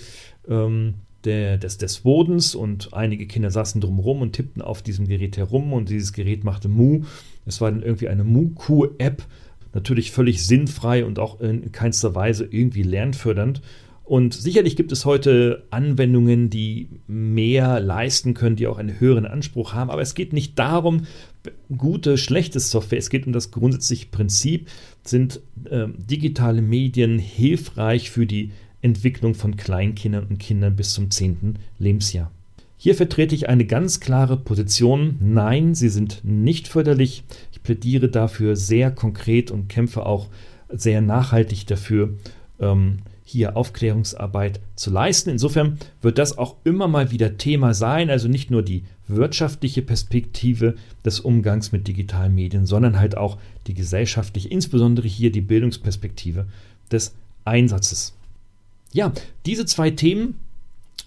ähm, 0.49 0.95
der, 1.27 1.59
des, 1.59 1.79
des 1.79 2.01
Bodens 2.01 2.55
und 2.55 2.95
einige 2.95 3.27
Kinder 3.27 3.51
saßen 3.51 3.81
drumherum 3.81 4.23
und 4.23 4.33
tippten 4.33 4.63
auf 4.63 4.83
diesem 4.83 5.07
Gerät 5.07 5.37
herum 5.37 5.73
und 5.73 5.91
dieses 5.91 6.13
Gerät 6.13 6.45
machte 6.45 6.69
Mu. 6.69 7.03
Es 7.45 7.61
war 7.61 7.71
dann 7.71 7.83
irgendwie 7.83 8.09
eine 8.09 8.25
Mu-Q-App, 8.25 9.25
natürlich 9.75 10.11
völlig 10.11 10.47
sinnfrei 10.47 11.05
und 11.05 11.19
auch 11.19 11.41
in 11.41 11.71
keinster 11.73 12.15
Weise 12.15 12.49
irgendwie 12.51 12.83
lernfördernd. 12.83 13.61
Und 14.07 14.35
sicherlich 14.35 14.77
gibt 14.77 14.93
es 14.93 15.05
heute 15.05 15.65
Anwendungen, 15.71 16.49
die 16.49 16.89
mehr 17.09 17.81
leisten 17.81 18.35
können, 18.35 18.55
die 18.55 18.69
auch 18.69 18.79
einen 18.79 19.01
höheren 19.01 19.27
Anspruch 19.27 19.75
haben. 19.75 19.91
Aber 19.91 20.01
es 20.01 20.15
geht 20.15 20.33
nicht 20.33 20.57
darum, 20.61 21.07
gute, 21.77 22.17
schlechte 22.17 22.61
Software. 22.61 23.01
Es 23.01 23.11
geht 23.11 23.27
um 23.27 23.33
das 23.33 23.51
grundsätzliche 23.51 24.07
Prinzip, 24.07 24.69
sind 25.03 25.41
äh, 25.69 25.89
digitale 25.97 26.63
Medien 26.63 27.19
hilfreich 27.19 28.11
für 28.11 28.27
die 28.27 28.53
Entwicklung 28.87 29.35
von 29.35 29.57
Kleinkindern 29.57 30.25
und 30.31 30.39
Kindern 30.39 30.77
bis 30.77 30.95
zum 30.95 31.11
10. 31.11 31.59
Lebensjahr. 31.79 32.31
Hier 32.79 32.95
vertrete 32.95 33.35
ich 33.35 33.49
eine 33.49 33.65
ganz 33.67 34.01
klare 34.01 34.37
Position. 34.37 35.17
Nein, 35.21 35.75
sie 35.75 35.89
sind 35.89 36.21
nicht 36.25 36.69
förderlich. 36.69 37.25
Ich 37.53 37.63
plädiere 37.63 38.09
dafür 38.09 38.57
sehr 38.57 38.91
konkret 38.91 39.51
und 39.51 39.69
kämpfe 39.69 40.07
auch 40.07 40.29
sehr 40.69 41.01
nachhaltig 41.01 41.67
dafür, 41.67 42.15
ähm, 42.61 42.99
hier 43.25 43.57
Aufklärungsarbeit 43.57 44.61
zu 44.77 44.91
leisten. 44.91 45.31
Insofern 45.31 45.79
wird 46.01 46.19
das 46.19 46.39
auch 46.39 46.57
immer 46.63 46.87
mal 46.87 47.11
wieder 47.11 47.39
Thema 47.39 47.75
sein, 47.75 48.09
also 48.09 48.29
nicht 48.29 48.53
nur 48.53 48.63
die 48.63 48.85
wirtschaftliche 49.09 49.83
Perspektive 49.83 50.77
des 51.05 51.19
Umgangs 51.21 51.73
mit 51.73 51.89
digitalen 51.89 52.35
Medien, 52.35 52.67
sondern 52.67 53.01
halt 53.01 53.17
auch 53.17 53.39
die 53.67 53.75
gesellschaftliche, 53.75 54.49
insbesondere 54.49 55.09
hier 55.09 55.33
die 55.33 55.41
Bildungsperspektive 55.41 56.47
des 56.93 57.17
Einsatzes. 57.45 58.16
Ja, 58.93 59.13
diese 59.45 59.67
zwei 59.67 59.91
Themen 59.91 60.39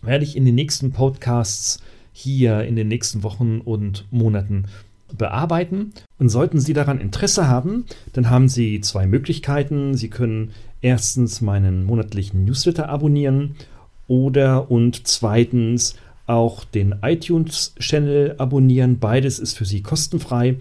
werde 0.02 0.24
ich 0.24 0.36
in 0.36 0.46
den 0.46 0.56
nächsten 0.56 0.92
Podcasts 0.92 1.80
hier 2.12 2.64
in 2.64 2.76
den 2.76 2.88
nächsten 2.88 3.24
Wochen 3.24 3.62
und 3.62 4.06
Monaten 4.12 4.66
bearbeiten. 5.18 5.94
Und 6.18 6.30
sollten 6.30 6.60
Sie 6.60 6.74
daran 6.74 7.00
Interesse 7.00 7.48
haben, 7.48 7.86
dann 8.14 8.30
haben 8.30 8.48
Sie 8.48 8.82
zwei 8.82 9.08
Möglichkeiten. 9.08 9.96
Sie 9.96 10.10
können 10.10 10.52
erstens 10.82 11.42
meinen 11.42 11.84
monatlichen 11.84 12.46
Newsletter 12.46 12.90
abonnieren 12.90 13.56
oder 14.08 14.70
und 14.70 15.08
zweitens 15.08 15.96
auch 16.28 16.64
den 16.64 16.96
iTunes-Channel 17.02 18.36
abonnieren. 18.38 19.00
Beides 19.00 19.40
ist 19.40 19.58
für 19.58 19.66
Sie 19.66 19.82
kostenfrei. 19.82 20.58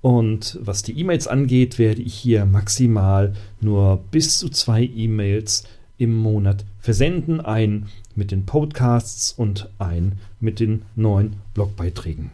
Und 0.00 0.58
was 0.60 0.82
die 0.82 0.98
E-Mails 0.98 1.28
angeht, 1.28 1.78
werde 1.78 2.02
ich 2.02 2.14
hier 2.14 2.44
maximal 2.44 3.34
nur 3.60 4.02
bis 4.10 4.38
zu 4.38 4.48
zwei 4.48 4.82
E-Mails 4.82 5.64
im 6.04 6.14
Monat 6.14 6.64
versenden. 6.78 7.40
Ein 7.40 7.86
mit 8.14 8.30
den 8.30 8.46
Podcasts 8.46 9.32
und 9.32 9.68
ein 9.78 10.18
mit 10.38 10.60
den 10.60 10.82
neuen 10.94 11.36
Blogbeiträgen. 11.54 12.30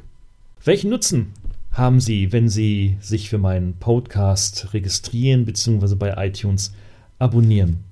Welchen 0.65 0.91
Nutzen 0.91 1.33
haben 1.73 2.01
Sie, 2.01 2.33
wenn 2.33 2.49
Sie 2.49 2.97
sich 3.01 3.31
für 3.31 3.39
meinen 3.39 3.75
Podcast 3.75 4.75
registrieren 4.75 5.45
bzw. 5.45 5.95
bei 5.95 6.27
iTunes 6.27 6.75
abonnieren. 7.19 7.85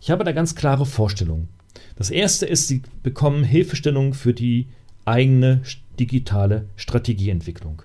Ich 0.00 0.10
habe 0.10 0.24
da 0.24 0.32
ganz 0.32 0.54
klare 0.54 0.86
Vorstellungen. 0.86 1.48
Das 1.96 2.10
erste 2.10 2.46
ist, 2.46 2.68
Sie 2.68 2.82
bekommen 3.02 3.44
Hilfestellung 3.44 4.14
für 4.14 4.32
die 4.32 4.66
eigene 5.04 5.60
digitale 5.98 6.66
Strategieentwicklung. 6.76 7.82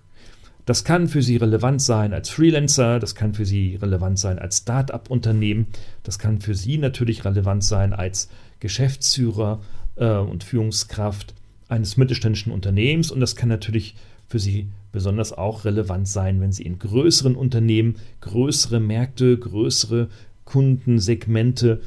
Das 0.66 0.86
kann 0.86 1.10
für 1.10 1.22
Sie 1.22 1.36
relevant 1.36 1.82
sein 1.82 2.14
als 2.14 2.30
Freelancer, 2.30 3.00
das 3.00 3.16
kann 3.16 3.34
für 3.34 3.46
Sie 3.46 3.76
relevant 3.76 4.18
sein 4.18 4.40
als 4.40 4.60
Start-up-Unternehmen, 4.60 5.68
das 6.04 6.20
kann 6.20 6.40
für 6.40 6.56
Sie 6.56 6.78
natürlich 6.78 7.26
relevant 7.26 7.64
sein 7.64 7.92
als 7.92 8.30
Geschäftsführer 8.62 9.60
äh, 9.98 10.16
und 10.16 10.46
Führungskraft 10.46 11.34
eines 11.68 11.98
mittelständischen 11.98 12.54
Unternehmens. 12.54 13.12
Und 13.12 13.20
das 13.20 13.36
kann 13.36 13.50
natürlich 13.50 13.96
für 14.30 14.40
Sie 14.40 14.68
besonders 14.94 15.34
auch 15.34 15.66
relevant 15.66 16.08
sein, 16.08 16.40
wenn 16.40 16.54
Sie 16.54 16.64
in 16.64 16.80
größeren 16.80 17.36
Unternehmen 17.36 17.96
größere 18.22 18.80
Märkte, 18.80 19.38
größere 19.38 20.08
Kundensegmente 20.46 21.82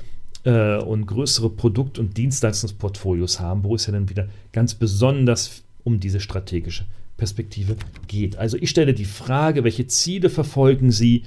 äh, 0.44 0.76
und 0.76 1.06
größere 1.06 1.48
Produkt- 1.48 1.98
und 1.98 2.18
Dienstleistungsportfolios 2.18 3.40
haben, 3.40 3.64
wo 3.64 3.74
es 3.74 3.86
ja 3.86 3.92
dann 3.92 4.10
wieder 4.10 4.28
ganz 4.52 4.74
besonders 4.74 5.62
um 5.82 5.98
diese 5.98 6.20
strategische 6.20 6.84
Perspektive 7.16 7.76
geht. 8.06 8.36
Also 8.36 8.56
ich 8.58 8.70
stelle 8.70 8.94
die 8.94 9.04
Frage, 9.04 9.64
welche 9.64 9.86
Ziele 9.86 10.30
verfolgen 10.30 10.90
Sie 10.90 11.22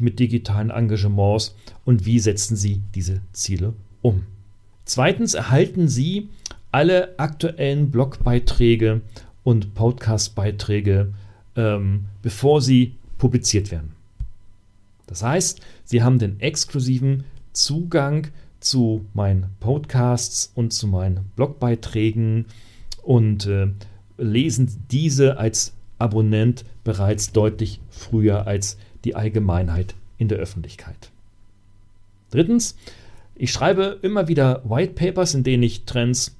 mit 0.00 0.18
digitalen 0.18 0.70
Engagements 0.70 1.54
und 1.84 2.06
wie 2.06 2.18
setzen 2.18 2.56
Sie 2.56 2.82
diese 2.94 3.20
Ziele 3.32 3.74
um? 4.02 4.24
Zweitens 4.84 5.34
erhalten 5.34 5.88
Sie 5.88 6.28
alle 6.72 7.18
aktuellen 7.18 7.90
Blogbeiträge 7.90 9.02
und 9.44 9.74
Podcastbeiträge, 9.74 11.12
ähm, 11.54 12.06
bevor 12.22 12.60
sie 12.60 12.96
publiziert 13.16 13.70
werden. 13.70 13.92
Das 15.06 15.22
heißt, 15.22 15.60
Sie 15.84 16.02
haben 16.02 16.18
den 16.18 16.40
exklusiven 16.40 17.24
Zugang 17.52 18.28
zu 18.58 19.04
meinen 19.12 19.50
Podcasts 19.60 20.50
und 20.54 20.72
zu 20.72 20.88
meinen 20.88 21.30
Blogbeiträgen 21.36 22.46
und 23.02 23.46
äh, 23.46 23.68
lesen 24.16 24.70
diese 24.90 25.38
als 25.38 25.72
Abonnent 25.98 26.64
bereits 26.82 27.32
deutlich 27.32 27.80
früher 27.90 28.46
als 28.46 28.76
die 29.04 29.14
Allgemeinheit 29.14 29.94
in 30.18 30.28
der 30.28 30.38
Öffentlichkeit. 30.38 31.10
Drittens, 32.30 32.76
ich 33.36 33.52
schreibe 33.52 33.98
immer 34.02 34.28
wieder 34.28 34.62
White 34.64 34.94
Papers, 34.94 35.34
in 35.34 35.44
denen 35.44 35.62
ich 35.62 35.84
Trends 35.84 36.36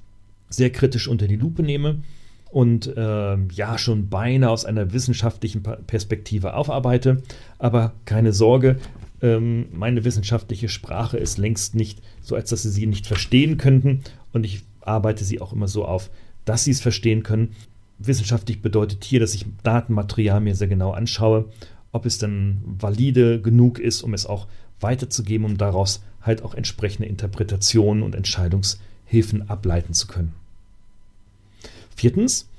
sehr 0.49 0.69
kritisch 0.71 1.07
unter 1.07 1.27
die 1.27 1.35
Lupe 1.35 1.63
nehme 1.63 2.03
und 2.51 2.87
äh, 2.95 3.37
ja 3.51 3.77
schon 3.77 4.09
beinahe 4.09 4.49
aus 4.49 4.65
einer 4.65 4.93
wissenschaftlichen 4.93 5.63
Perspektive 5.63 6.53
aufarbeite. 6.53 7.23
Aber 7.59 7.93
keine 8.05 8.31
Sorge, 8.31 8.77
ähm, 9.21 9.67
meine 9.73 10.05
wissenschaftliche 10.05 10.69
Sprache 10.69 11.17
ist 11.17 11.37
längst 11.37 11.75
nicht 11.75 12.01
so, 12.21 12.35
als 12.35 12.49
dass 12.49 12.63
Sie 12.63 12.69
sie 12.69 12.87
nicht 12.87 13.07
verstehen 13.07 13.57
könnten. 13.57 14.01
Und 14.31 14.45
ich 14.45 14.63
arbeite 14.81 15.23
sie 15.23 15.41
auch 15.41 15.51
immer 15.51 15.67
so 15.67 15.85
auf, 15.85 16.09
dass 16.45 16.63
Sie 16.63 16.71
es 16.71 16.81
verstehen 16.81 17.23
können. 17.23 17.55
Wissenschaftlich 17.97 18.61
bedeutet 18.61 19.03
hier, 19.03 19.19
dass 19.19 19.33
ich 19.33 19.45
Datenmaterial 19.63 20.41
mir 20.41 20.55
sehr 20.55 20.67
genau 20.67 20.91
anschaue, 20.91 21.45
ob 21.91 22.05
es 22.05 22.17
dann 22.17 22.61
valide 22.65 23.41
genug 23.41 23.79
ist, 23.79 24.01
um 24.01 24.13
es 24.13 24.25
auch 24.25 24.47
weiterzugeben, 24.79 25.45
um 25.45 25.57
daraus 25.57 26.03
halt 26.21 26.43
auch 26.43 26.53
entsprechende 26.53 27.07
Interpretationen 27.07 28.03
und 28.03 28.15
Entscheidungshilfen 28.15 29.49
ableiten 29.49 29.93
zu 29.93 30.07
können. 30.07 30.33
Viertens, 31.95 32.49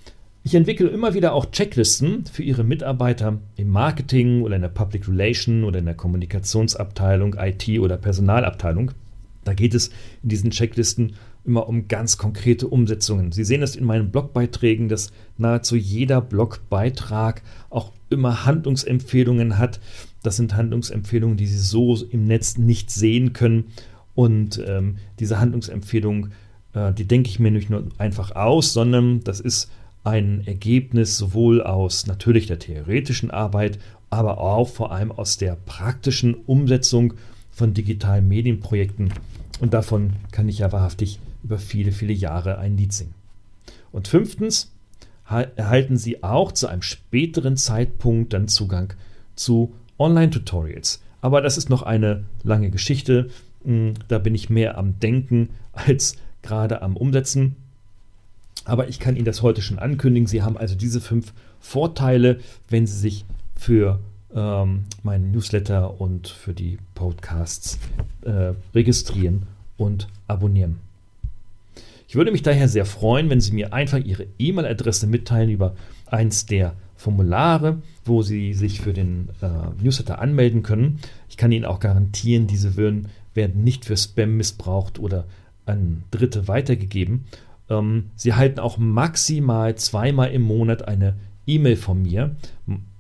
ich 0.43 0.55
entwickle 0.55 0.88
immer 0.88 1.12
wieder 1.12 1.33
auch 1.33 1.50
Checklisten 1.50 2.25
für 2.25 2.43
Ihre 2.43 2.62
Mitarbeiter 2.62 3.38
im 3.57 3.69
Marketing 3.69 4.43
oder 4.43 4.57
in 4.57 4.62
der 4.62 4.69
Public 4.69 5.09
Relation 5.09 5.64
oder 5.64 5.81
in 5.81 5.87
der 5.87 5.95
Kommunikationsabteilung, 5.95 7.35
IT 7.37 7.69
oder 7.81 7.97
Personalabteilung. 7.97 8.93
Da 9.45 9.55
geht 9.55 9.75
es 9.75 9.88
in 10.23 10.28
diesen 10.28 10.50
Checklisten 10.52 11.14
immer 11.47 11.69
um 11.69 11.88
ganz 11.88 12.19
konkrete 12.19 12.69
Umsetzungen. 12.69 13.33
Sie 13.33 13.45
sehen 13.45 13.62
es 13.62 13.76
in 13.76 13.85
meinen 13.85 14.11
Blogbeiträgen, 14.11 14.88
dass 14.88 15.12
nahezu 15.38 15.76
jeder 15.76 16.21
Blogbeitrag 16.21 17.43
auch 17.71 17.93
immer 18.11 18.45
Handlungsempfehlungen 18.45 19.59
hat. 19.59 19.81
Das 20.23 20.37
sind 20.37 20.55
Handlungsempfehlungen, 20.57 21.37
die 21.37 21.47
Sie 21.47 21.59
so 21.59 21.97
im 22.11 22.25
Netz 22.25 22.59
nicht 22.59 22.91
sehen 22.91 23.33
können. 23.33 23.65
Und 24.15 24.62
ähm, 24.67 24.97
diese 25.19 25.38
Handlungsempfehlungen 25.41 26.33
äh, 26.76 26.93
die 26.93 27.07
denke 27.07 27.31
ich 27.31 27.41
mir 27.41 27.50
nicht 27.50 27.71
nur 27.71 27.85
einfach 27.99 28.37
aus, 28.37 28.73
sondern 28.73 29.25
das 29.25 29.41
ist 29.41 29.71
ein 30.05 30.47
Ergebnis 30.47 31.17
sowohl 31.17 31.62
aus 31.62 32.07
natürlich 32.07 32.47
der 32.47 32.61
theoretischen 32.61 33.33
Arbeit, 33.33 33.79
aber 34.11 34.38
auch 34.38 34.69
vor 34.69 34.93
allem 34.93 35.11
aus 35.11 35.37
der 35.37 35.57
praktischen 35.57 36.35
Umsetzung 36.35 37.15
von 37.50 37.75
digitalen 37.75 38.29
Medienprojekten. 38.29 39.12
Und 39.59 39.75
davon 39.75 40.12
kann 40.31 40.49
ich 40.49 40.59
ja 40.59 40.71
wahrhaftig 40.71 41.19
über 41.47 41.59
viele, 41.59 41.93
viele 41.93 42.12
Jahre 42.12 42.59
ein 42.59 42.76
Lied 42.76 42.93
singen. 42.93 43.15
Und 43.93 44.09
fünftens 44.09 44.73
erhalten 45.25 45.97
Sie 45.97 46.25
auch 46.25 46.50
zu 46.50 46.67
einem 46.67 46.83
späteren 46.83 47.57
Zeitpunkt 47.57 48.33
dann 48.33 48.49
Zugang 48.49 48.95
zu 49.37 49.73
Online-Tutorials. 49.97 51.03
Aber 51.21 51.41
das 51.41 51.57
ist 51.57 51.71
noch 51.71 51.83
eine 51.83 52.25
lange 52.43 52.71
Geschichte. 52.71 53.31
Hm, 53.65 53.95
da 54.09 54.19
bin 54.19 54.35
ich 54.35 54.50
mehr 54.50 54.76
am 54.76 54.99
Denken 54.99 55.50
als 55.73 56.17
gerade 56.43 56.83
am 56.83 56.97
Umsetzen. 56.97 57.55
Aber 58.65 58.88
ich 58.88 58.99
kann 58.99 59.15
Ihnen 59.15 59.25
das 59.25 59.43
heute 59.43 59.62
schon 59.62 59.79
ankündigen. 59.79 60.26
Sie 60.26 60.43
haben 60.43 60.57
also 60.57 60.75
diese 60.75 61.00
fünf 61.00 61.33
Vorteile, 61.61 62.41
wenn 62.69 62.88
Sie 62.88 62.99
sich 62.99 63.25
für 63.55 64.00
ähm, 64.35 64.85
meinen 65.05 65.31
Newsletter 65.31 66.00
und 66.00 66.26
für 66.26 66.55
die 66.55 66.79
Podcasts 66.97 67.79
äh, 68.23 68.53
registrieren 68.75 69.47
und 69.76 70.09
abonnieren. 70.26 70.86
Ich 72.08 72.14
würde 72.14 72.30
mich 72.30 72.42
daher 72.42 72.68
sehr 72.68 72.86
freuen, 72.86 73.30
wenn 73.30 73.40
Sie 73.40 73.52
mir 73.52 73.72
einfach 73.72 73.98
Ihre 73.98 74.26
E-Mail-Adresse 74.38 75.06
mitteilen 75.06 75.50
über 75.50 75.75
eins 76.06 76.46
der 76.46 76.75
Formulare, 76.96 77.82
wo 78.04 78.22
Sie 78.22 78.54
sich 78.54 78.80
für 78.80 78.92
den 78.92 79.28
äh, 79.42 79.82
Newsletter 79.82 80.20
anmelden 80.20 80.62
können. 80.62 80.98
Ich 81.28 81.36
kann 81.36 81.52
Ihnen 81.52 81.64
auch 81.64 81.80
garantieren, 81.80 82.46
diese 82.46 82.76
würden, 82.76 83.08
werden 83.34 83.64
nicht 83.64 83.84
für 83.84 83.96
Spam 83.96 84.36
missbraucht 84.36 84.98
oder 84.98 85.26
an 85.66 86.04
Dritte 86.10 86.48
weitergegeben. 86.48 87.26
Ähm, 87.68 88.10
Sie 88.14 88.30
erhalten 88.30 88.60
auch 88.60 88.78
maximal 88.78 89.75
zweimal 89.75 90.30
im 90.30 90.42
Monat 90.42 90.86
eine 90.86 91.16
E-Mail 91.46 91.76
von 91.76 92.02
mir. 92.02 92.36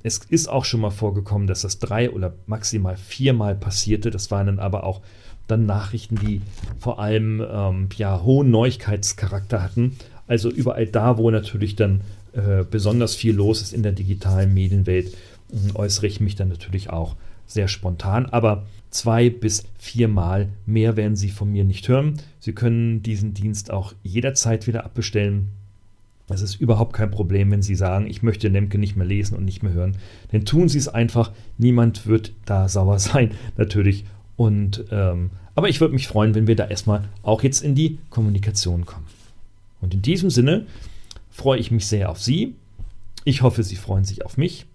Es 0.02 0.18
ist 0.18 0.48
auch 0.48 0.64
schon 0.64 0.80
mal 0.80 0.90
vorgekommen, 0.90 1.46
dass 1.46 1.62
das 1.62 1.78
drei 1.78 2.10
oder 2.10 2.34
maximal 2.46 2.96
viermal 2.96 3.56
passierte. 3.56 4.10
Das 4.10 4.30
waren 4.30 4.46
dann 4.46 4.58
aber 4.60 4.84
auch 4.84 5.00
dann 5.46 5.66
Nachrichten, 5.66 6.16
die 6.16 6.40
vor 6.78 6.98
allem 6.98 7.44
ähm, 7.48 7.88
ja, 7.96 8.22
hohen 8.22 8.50
Neuigkeitscharakter 8.50 9.62
hatten. 9.62 9.96
Also 10.26 10.50
überall 10.50 10.86
da, 10.86 11.18
wo 11.18 11.30
natürlich 11.30 11.76
dann 11.76 12.00
äh, 12.32 12.64
besonders 12.68 13.14
viel 13.14 13.34
los 13.34 13.62
ist 13.62 13.72
in 13.72 13.82
der 13.82 13.92
digitalen 13.92 14.52
Medienwelt, 14.52 15.14
äh, 15.52 15.74
äußere 15.74 16.06
ich 16.06 16.20
mich 16.20 16.34
dann 16.34 16.48
natürlich 16.48 16.90
auch 16.90 17.16
sehr 17.46 17.68
spontan. 17.68 18.26
Aber 18.26 18.66
zwei 18.90 19.30
bis 19.30 19.64
viermal 19.78 20.48
mehr 20.66 20.96
werden 20.96 21.16
Sie 21.16 21.30
von 21.30 21.50
mir 21.50 21.64
nicht 21.64 21.88
hören. 21.88 22.20
Sie 22.40 22.52
können 22.52 23.02
diesen 23.02 23.34
Dienst 23.34 23.70
auch 23.70 23.94
jederzeit 24.02 24.66
wieder 24.66 24.84
abbestellen. 24.84 25.48
Es 26.28 26.42
ist 26.42 26.60
überhaupt 26.60 26.92
kein 26.92 27.12
Problem, 27.12 27.52
wenn 27.52 27.62
Sie 27.62 27.76
sagen, 27.76 28.08
ich 28.08 28.22
möchte 28.22 28.48
Lemke 28.48 28.78
nicht 28.78 28.96
mehr 28.96 29.06
lesen 29.06 29.36
und 29.36 29.44
nicht 29.44 29.62
mehr 29.62 29.72
hören. 29.72 29.96
Denn 30.32 30.44
tun 30.44 30.68
Sie 30.68 30.78
es 30.78 30.88
einfach. 30.88 31.30
Niemand 31.56 32.06
wird 32.06 32.32
da 32.44 32.68
sauer 32.68 32.98
sein, 32.98 33.30
natürlich. 33.56 34.04
Und, 34.36 34.84
ähm, 34.90 35.30
aber 35.54 35.68
ich 35.68 35.80
würde 35.80 35.94
mich 35.94 36.08
freuen, 36.08 36.34
wenn 36.34 36.46
wir 36.46 36.56
da 36.56 36.66
erstmal 36.66 37.08
auch 37.22 37.42
jetzt 37.42 37.62
in 37.62 37.74
die 37.74 37.98
Kommunikation 38.10 38.84
kommen. 38.84 39.06
Und 39.80 39.94
in 39.94 40.02
diesem 40.02 40.30
Sinne 40.30 40.66
freue 41.30 41.58
ich 41.58 41.70
mich 41.70 41.86
sehr 41.86 42.10
auf 42.10 42.20
Sie. 42.20 42.54
Ich 43.24 43.42
hoffe, 43.42 43.62
Sie 43.62 43.76
freuen 43.76 44.04
sich 44.04 44.24
auf 44.24 44.36
mich. 44.36 44.66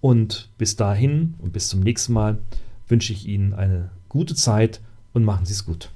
Und 0.00 0.48
bis 0.58 0.76
dahin 0.76 1.34
und 1.38 1.52
bis 1.52 1.68
zum 1.68 1.80
nächsten 1.80 2.12
Mal 2.12 2.38
wünsche 2.88 3.12
ich 3.12 3.26
Ihnen 3.26 3.52
eine 3.52 3.90
gute 4.08 4.34
Zeit 4.34 4.80
und 5.12 5.24
machen 5.24 5.46
Sie 5.46 5.52
es 5.52 5.64
gut. 5.64 5.90